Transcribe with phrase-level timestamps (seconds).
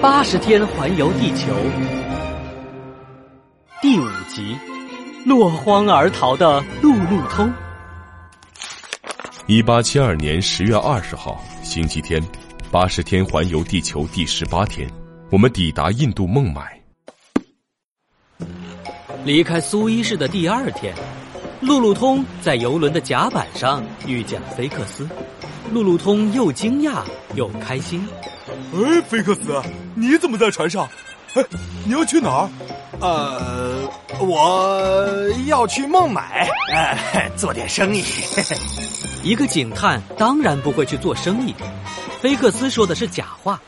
[0.00, 1.52] 八十天环游地球
[3.82, 4.56] 第五集：
[5.26, 7.52] 落荒而逃的路路通。
[9.48, 12.22] 一八七二年十月二十号，星期天，
[12.70, 14.88] 八十天环游地球第十八天，
[15.30, 16.80] 我们抵达印度孟买。
[19.24, 20.94] 离开苏伊士的第二天，
[21.60, 25.08] 路路通在游轮的甲板上遇见了菲克斯。
[25.72, 27.02] 路路通又惊讶
[27.34, 28.06] 又开心。
[28.74, 29.62] 哎，菲克斯，
[29.94, 30.88] 你怎么在船上？
[31.34, 31.44] 哎，
[31.84, 32.50] 你要去哪儿？
[33.00, 33.88] 呃，
[34.20, 38.02] 我要去孟买，哎，做点生意。
[39.22, 41.54] 一个警探当然不会去做生意。
[42.20, 43.60] 菲克斯说的是假话。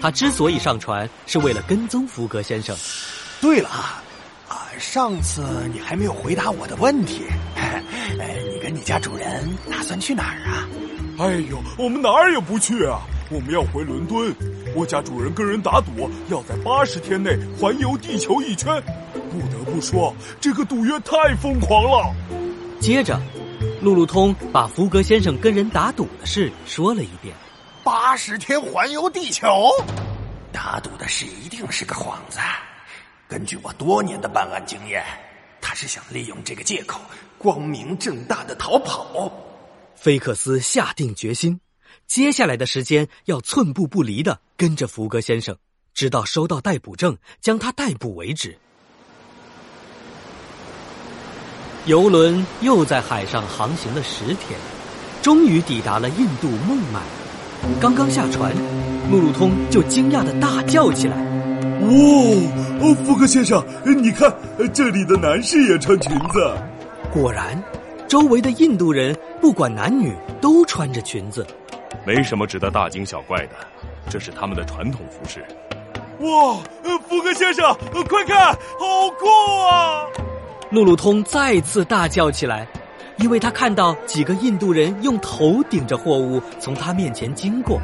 [0.00, 2.74] 他之所以上船，是为了跟踪福格先生。
[3.40, 3.68] 对了，
[4.48, 7.24] 啊，上次你还没有回答我的问题。
[7.54, 7.82] 哎，
[8.50, 10.66] 你跟你家主人打算去哪儿啊？
[11.20, 13.02] 哎呦，我们哪儿也不去啊！
[13.30, 14.34] 我们要回伦敦。
[14.74, 18.82] 我家主人跟人打赌，要在八十天内环游地球一圈。
[19.30, 22.10] 不得不说，这个赌约太疯狂了。
[22.80, 23.20] 接着，
[23.82, 27.34] 路路通把福格先生跟人打赌的事说了一遍。
[27.84, 29.68] 八十天环游地球，
[30.50, 32.38] 打赌的事一定是个幌子。
[33.28, 35.04] 根据我多年的办案经验，
[35.60, 36.98] 他是想利用这个借口，
[37.36, 39.30] 光明正大的逃跑。
[40.00, 41.60] 菲克斯下定决心，
[42.06, 45.54] 接下来的时间要寸步不离的跟着福格先生，
[45.92, 48.56] 直到收到逮捕证将他逮捕为止。
[51.84, 54.58] 游轮又在海上航行了十天，
[55.20, 57.02] 终于抵达了印度孟买。
[57.78, 58.54] 刚刚下船，
[59.10, 61.18] 路路通就惊讶的大叫起来
[61.84, 61.90] ：“哇！
[62.80, 64.34] 哦，福格先生，你看，
[64.72, 66.56] 这里的男士也穿裙子。”
[67.12, 67.62] 果然。
[68.08, 71.46] 周围的印度人不管男女都穿着裙子，
[72.04, 73.54] 没什么值得大惊小怪的，
[74.08, 75.42] 这是他们的传统服饰。
[76.20, 76.58] 哇，
[77.08, 77.74] 福格先生，
[78.06, 79.26] 快看，好酷
[79.66, 80.04] 啊！
[80.70, 82.68] 路路通再次大叫起来，
[83.16, 87.80] 因为他看到几个印度人用头顶着货物从他面前经过，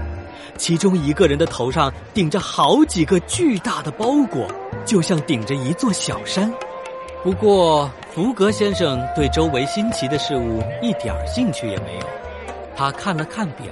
[0.59, 4.47] 其中一个人的头上顶着好几个巨大的包裹，
[4.85, 6.53] 就像顶着一座小山。
[7.27, 12.07] 不过，福格先生对周围新奇的事物一点兴趣也没有。
[12.77, 13.67] 他看了看表，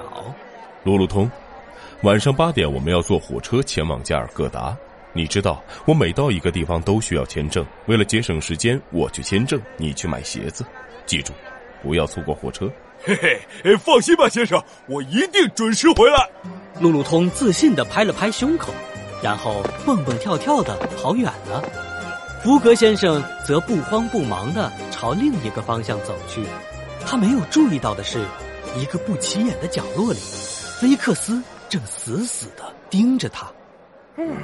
[0.82, 1.30] 路路通，
[2.02, 4.76] 晚上八点我们要坐火车前往加尔各答。
[5.12, 7.64] 你知道，我每到一个地方都需要签证。
[7.86, 10.66] 为了节省时间，我去签证，你去买鞋子。
[11.06, 11.32] 记住，
[11.80, 12.68] 不要错过火车。
[13.04, 13.16] 嘿
[13.62, 16.28] 嘿，放心吧，先生，我一定准时回来。
[16.80, 18.74] 路路通自信的拍了拍胸口，
[19.22, 21.62] 然后蹦蹦跳跳的跑远了。
[22.44, 26.44] 福格先生则不慌不忙的朝另一个方向走去，
[27.06, 28.22] 他没有注意到的是，
[28.76, 30.18] 一个不起眼的角落里，
[30.78, 33.50] 菲克斯正死死的盯着他。
[34.18, 34.36] 嗯，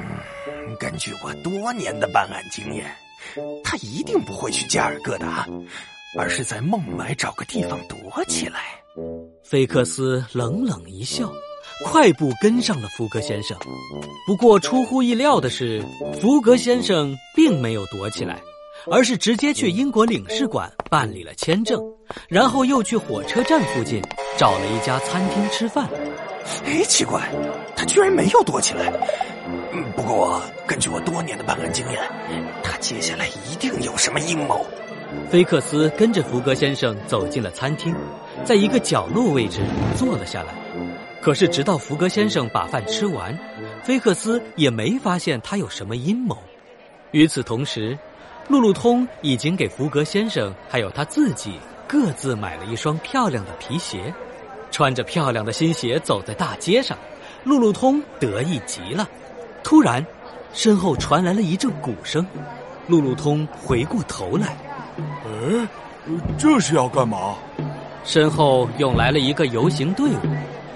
[0.79, 2.91] 根据我多年的办案经验，
[3.63, 5.47] 他一定不会去加尔各答，
[6.19, 8.61] 而是在孟买找个地方躲起来。
[9.45, 11.31] 菲克斯冷冷一笑。
[11.85, 13.57] 快步跟上了福格先生，
[14.27, 15.83] 不过出乎意料的是，
[16.21, 18.39] 福格先生并没有躲起来，
[18.91, 21.81] 而是直接去英国领事馆办理了签证，
[22.29, 24.03] 然后又去火车站附近
[24.37, 25.89] 找了一家餐厅吃饭。
[26.65, 27.31] 哎，奇怪，
[27.75, 28.93] 他居然没有躲起来。
[29.97, 31.99] 不过根据我多年的办案经验，
[32.63, 34.65] 他接下来一定有什么阴谋。
[35.29, 37.95] 菲克斯跟着福格先生走进了餐厅，
[38.45, 39.61] 在一个角落位置
[39.97, 40.55] 坐了下来。
[41.21, 43.39] 可是，直到福格先生把饭吃完，
[43.83, 46.37] 菲克斯也没发现他有什么阴谋。
[47.11, 47.99] 与此同时，
[48.49, 54.13] 路路通已经给福格先生还有他自己各自买了一双漂亮的皮鞋，
[54.71, 56.97] 穿着漂亮的新鞋走在大街上，
[57.45, 59.07] 路路通得意极了。
[59.63, 60.05] 突然，
[60.55, 62.27] 身后传来了一阵鼓声，
[62.87, 64.57] 路路通回过头来，
[64.97, 65.69] 哎，
[66.39, 67.37] 这是要干嘛？
[68.05, 70.19] 身后涌来了一个游行队伍。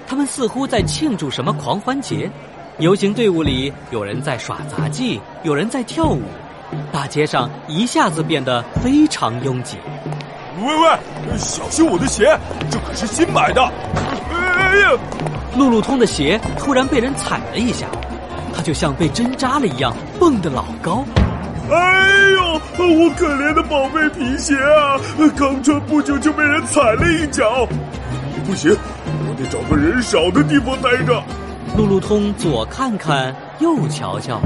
[0.07, 2.31] 他们似乎在庆祝什么狂欢节，
[2.79, 6.23] 游行队伍里有人在耍杂技，有人在跳舞，
[6.93, 9.79] 大街上一下子变得非常拥挤。
[10.61, 12.39] 喂喂，小心我的鞋，
[12.71, 13.63] 这可是新买的！
[14.31, 14.91] 哎呀，
[15.57, 17.87] 路路通的鞋突然被人踩了一下，
[18.55, 21.05] 他就像被针扎了一样，蹦得老高。
[21.71, 25.01] 哎呦，我可怜的宝贝皮鞋啊！
[25.37, 27.67] 刚穿不久就被人踩了一脚，
[28.47, 28.77] 不行。
[29.35, 31.23] 得找个人少的地方待着。
[31.77, 34.41] 路路通左看看，右瞧瞧，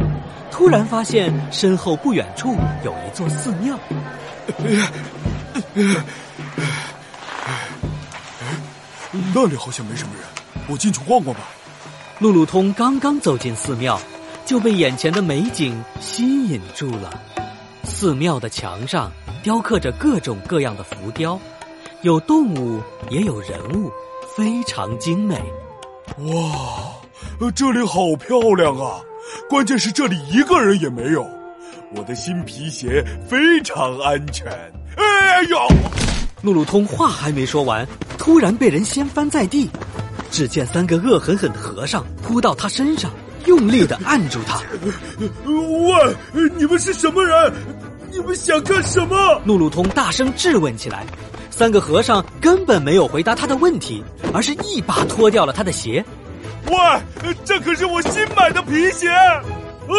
[0.50, 3.79] 突然发现身后不远处有一座寺庙。
[9.35, 10.23] 那里好像没什么人，
[10.69, 11.43] 我进去逛逛吧。
[12.19, 14.00] 路路通刚刚走进寺庙，
[14.44, 17.11] 就被眼前的美景吸引住了。
[17.85, 19.11] 寺庙的墙上
[19.43, 21.38] 雕刻着各种各样的浮雕，
[22.02, 23.90] 有动物也有人物，
[24.38, 25.35] 非常精美。
[26.19, 29.00] 哇，这里好漂亮啊！
[29.50, 31.29] 关键是这里一个人也没有。
[31.96, 34.46] 我的新皮鞋非常安全。
[34.96, 35.58] 哎呦！
[36.40, 37.85] 路路通话还没说完，
[38.17, 39.69] 突然被人掀翻在地。
[40.31, 43.11] 只见三个恶狠狠的和尚扑到他身上，
[43.46, 44.62] 用力的按住他。
[45.46, 47.52] 喂，你们是什么人？
[48.12, 49.43] 你们想干什么？
[49.44, 51.05] 路路通大声质问起来。
[51.59, 54.01] 三个和尚根本没有回答他的问题，
[54.33, 56.05] 而是一把脱掉了他的鞋。
[56.69, 59.09] 喂，这可是我新买的皮鞋。
[59.11, 59.91] 啊，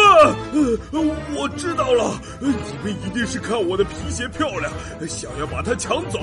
[1.36, 2.48] 我知道了，你
[2.82, 4.72] 们一定是看我的皮鞋漂亮，
[5.06, 6.18] 想要把它抢走。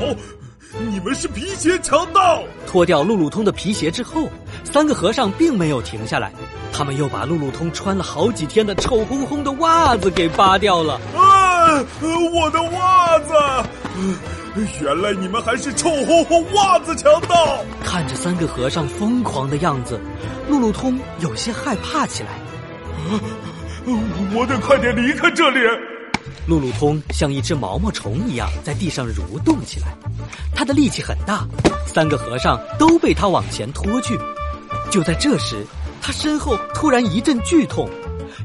[0.90, 2.42] 你们是皮鞋强盗！
[2.66, 4.28] 脱掉路路通的皮鞋之后，
[4.64, 6.32] 三个和尚并没有停下来，
[6.74, 10.96] 他们又把路路通穿了好几天的臭烘烘的袜子给扒掉了。
[11.16, 13.34] 啊，我的袜子！
[14.82, 17.64] 原来你们还是臭烘烘袜子强盗！
[17.84, 20.00] 看着三个和尚疯狂的样子，
[20.50, 22.30] 路路通有些害怕起来。
[24.34, 25.60] 我得快点离开这里。
[26.48, 29.88] 路路通像一只毛毛虫一样在地上蠕动起来，
[30.56, 31.46] 他的力气很大，
[31.86, 34.18] 三个和尚都被他往前拖去。
[34.90, 35.66] 就在这时，
[36.02, 37.90] 他身后突然一阵剧痛，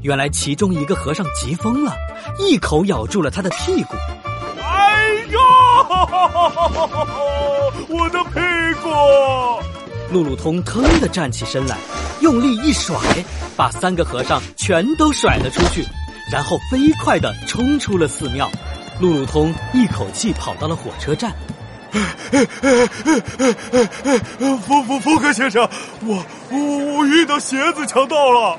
[0.02, 1.94] 原来其中一个和尚急疯了，
[2.38, 3.94] 一口咬住了他的屁股。
[7.88, 8.40] 我的屁
[8.82, 8.88] 股！
[10.12, 11.76] 路路通腾的站起身来，
[12.20, 12.96] 用力一甩，
[13.56, 15.84] 把三个和尚全都甩了出去。
[16.30, 18.50] 然后飞快的冲出了寺庙，
[19.00, 21.32] 路路通一口气跑到了火车站。
[24.66, 25.68] 福福福格先生，
[26.06, 28.58] 我我我遇到鞋子强盗了。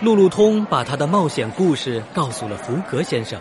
[0.00, 3.40] 路路通把他的冒险故事告诉了福格先生，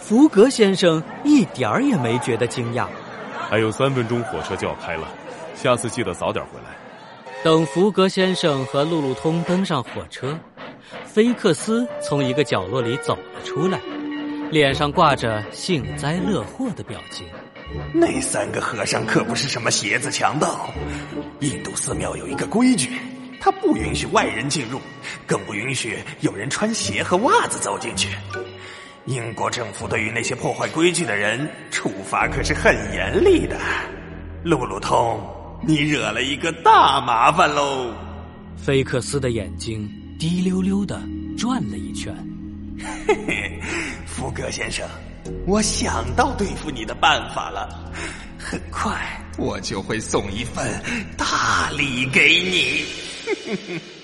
[0.00, 2.86] 福格先生一点儿也没觉得惊讶。
[3.48, 5.08] 还有三分钟火车就要开了，
[5.54, 6.76] 下次记得早点回来。
[7.44, 10.36] 等福格先生和路路通登上火车。
[11.04, 13.80] 菲克斯从一个角落里走了出来，
[14.50, 17.26] 脸上挂着幸灾乐祸的表情。
[17.92, 20.70] 那三个和尚可不是什么鞋子强盗。
[21.40, 22.98] 印度寺庙有一个规矩，
[23.40, 24.80] 他不允许外人进入，
[25.26, 28.16] 更不允许有人穿鞋和袜子走进去。
[29.06, 33.58] 英国政府对于那些破坏规矩的人，处罚可是很严厉的。
[34.44, 35.20] 路路通，
[35.62, 37.92] 你惹了一个大麻烦喽！
[38.56, 39.88] 菲克斯的眼睛。
[40.18, 40.98] 滴溜溜的
[41.36, 42.10] 转了一圈，
[43.06, 43.60] 嘿嘿，
[44.06, 44.88] 福格先生，
[45.46, 47.92] 我想到对付你的办法了。
[48.38, 48.96] 很快
[49.36, 50.66] 我就会送一份
[51.18, 53.95] 大礼给你。